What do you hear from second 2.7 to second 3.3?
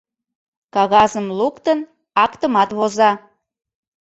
воза.